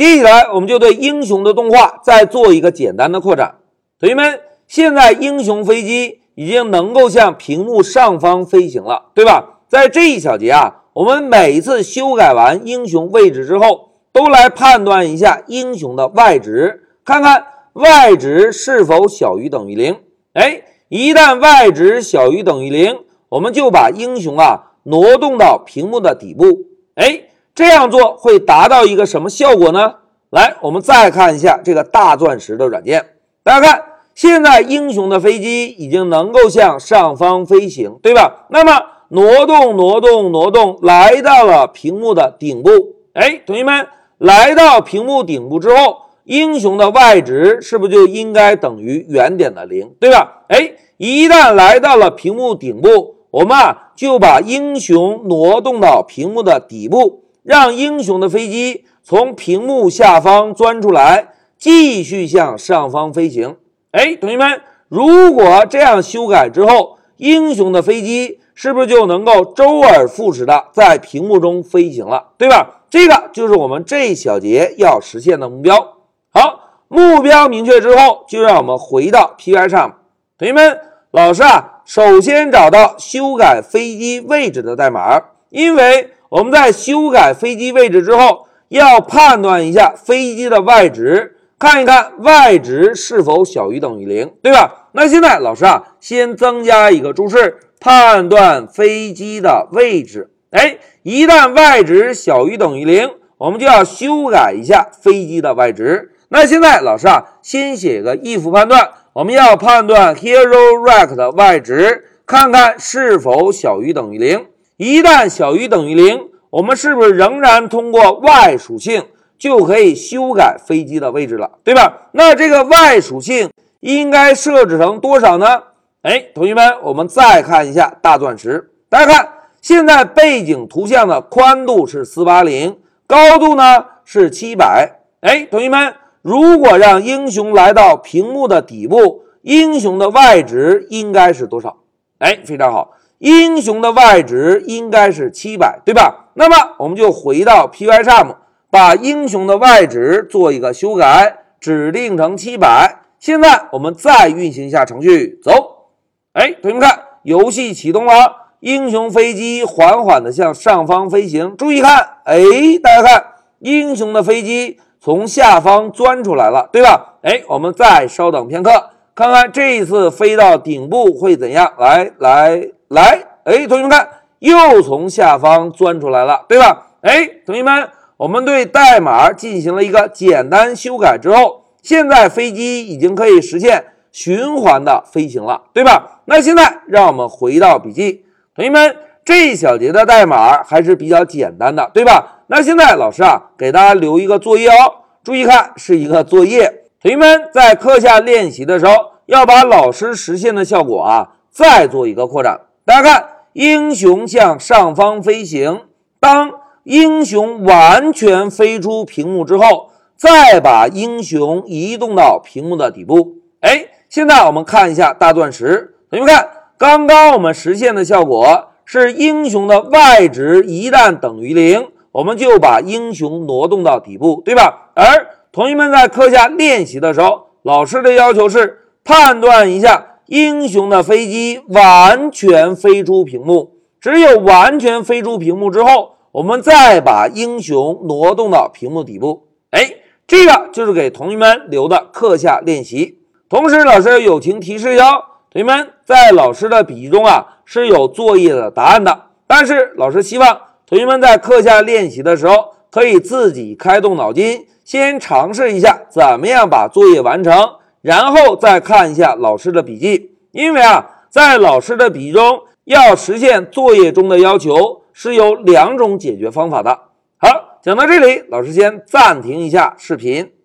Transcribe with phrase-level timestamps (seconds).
[0.00, 3.56] 接下来，我们就对英雄的动画再做一个简单的扩展。
[3.98, 9.60] 同学们，现在英雄飞机已经能够向屏幕上方飞行了，对吧？
[9.68, 17.44] 在这一小节啊，我们每一次修改完英雄位置之后，都来判断一下英雄的 y 值，看看
[17.74, 19.98] y 值是否小于等于零。
[20.32, 26.46] 哎，一旦 y 值小于等于零，我们就把英雄啊挪动到屏幕的底部。
[26.94, 27.24] 哎。
[27.60, 29.96] 这样做会达到一个什么效果呢？
[30.30, 33.04] 来，我们再看一下这个大钻石的软件。
[33.42, 38.46] 大家看，现在英雄的飞机已经能够向上方飞行，对吧？
[38.48, 42.70] 那么挪动、挪动、挪动，来到了屏幕的顶部。
[43.12, 50.44] 哎，同学们，来到屏幕顶部之后，英雄的 y 值是不是就应该等于原点的零，对吧？
[50.48, 57.24] 哎，一旦来到了屏幕顶部，我们啊就把英雄挪动到屏幕的底部。
[57.50, 63.56] 让英雄的飞机从屏幕下方钻出来，继续向上方飞行。
[63.90, 72.28] 哎，同学们，如果这样修改之后，英雄的飞机是不是就能够周而复始的在屏幕中飞行了？
[72.38, 72.82] 对吧？
[72.88, 75.96] 这个就是我们这一小节要实现的目标。
[76.32, 79.98] 好，目标明确之后，就让我们回到 Py 上。
[80.38, 80.78] 同学们，
[81.10, 86.10] 老师啊，首先找到修改飞机位置的代码，因为。
[86.30, 94.90] 我们在修改飞机位置之后，要判断一下飞机的 y 值，看一看 y 值是否小于等于零，对吧？
[94.92, 100.30] 那现在老师啊，先增加一个注释，判断飞机的位置。
[100.52, 106.12] 哎，一旦 y 值小于等于零，我们就要修改一下飞机的 y 值。
[106.28, 114.46] 那现在老师啊，先写个 if 判断，我们要判断 hero rect 的 y 值，看看是否小于等于零。
[114.80, 122.08] 一旦小于等于零，我们是不是仍然通过 y 属性就可以修改飞机的位置了，对吧？
[122.12, 123.50] 那这个 y 属性
[123.80, 125.64] 应该设置成多少呢？
[126.00, 128.70] 哎，同学们，我们再看一下大钻石。
[128.88, 129.28] 大家看，
[129.60, 135.00] 现在背景图像的宽度是四八零，高度呢是七百。
[135.20, 141.76] 哎，同学们，如果让英雄来到屏幕的底部，英雄的 y 值应该是多少？
[142.20, 142.92] 哎，非常好。
[143.20, 146.30] 英雄的 y 值应该是七百，对吧？
[146.32, 148.36] 那么我们就回到 Pycharm，
[148.70, 153.02] 把英雄的 y 值做一个修改，指定成七百。
[153.18, 155.90] 现在我们再运行一下程序，走。
[156.32, 158.14] 哎，同学们看，游戏启动了，
[158.60, 161.54] 英雄飞机缓缓地向上方飞行。
[161.58, 162.40] 注意看，哎，
[162.82, 163.24] 大家看，
[163.58, 167.16] 英雄的飞机从下方钻出来了，对吧？
[167.20, 171.74] 哎，我们再稍等片刻，看看这一次飞到顶部会怎样。
[171.76, 172.70] 来，来。
[172.90, 174.08] 来，哎，同学们看，
[174.40, 176.88] 又从下方钻出来了，对吧？
[177.02, 186.22] 哎，同学们，我们对代码进行了一个简单修改之后，现在飞机已经可以实现循环的飞行了，对吧？
[186.24, 188.24] 那现在让我们回到笔记，
[188.56, 192.40] 同学们，这一小节的代码还是比较简单的，对吧？
[192.48, 196.82] 那现在老师啊，给大家留一个作业哦，注意看，是一个作业。
[197.00, 198.94] 同学们在课下练习的时候，
[199.26, 202.58] 要把老师实现的效果啊，再做一个扩展。
[202.90, 205.82] 大家看，英雄向上方飞行。
[206.18, 206.50] 当
[206.82, 213.36] 英雄完全飞出屏幕之后，再把英雄移动到屏幕的底部。
[213.60, 215.94] 哎，现在我们看一下大钻石。
[216.10, 224.90] 同学们看，刚刚我们实现的效果是，英雄的 y 值一旦等于零，我们就把英雄挪动到底部，对吧？
[224.96, 230.08] 而同学们在课下练习的时候，老师的要求是判断一下。
[230.30, 239.48] 英雄的飞机完全飞出屏幕，只有完全飞出屏幕之后，我们再把英雄挪动到屏幕底部。
[239.70, 239.90] 哎，
[240.28, 243.18] 这个就是给同学们留的课下练习。
[243.48, 245.02] 同时，老师友情提示哟，
[245.50, 257.52] 同学们在老师的笔记中啊是有作业的答案的，但是老师希望同学们在课下练习的时候可以自己开动脑筋，先尝试一下怎么样把作业完成。
[258.02, 266.98] 然后再看一下老师的笔记，因为啊，在老师的笔记中要实现作业中的要求，是有两种解决方法的。
[267.36, 270.52] 好，讲到这里，老师先暂停一下视频。